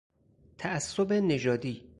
تعصب 0.57 1.11
نژادی 1.13 1.89